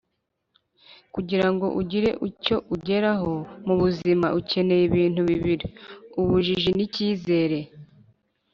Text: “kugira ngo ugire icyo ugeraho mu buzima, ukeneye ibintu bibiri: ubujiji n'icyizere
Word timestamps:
“kugira 1.13 1.47
ngo 1.53 1.65
ugire 1.81 2.09
icyo 2.29 2.55
ugeraho 2.75 3.33
mu 3.65 3.75
buzima, 3.81 4.27
ukeneye 4.39 4.83
ibintu 4.89 5.21
bibiri: 5.29 5.65
ubujiji 6.19 6.71
n'icyizere 6.73 7.59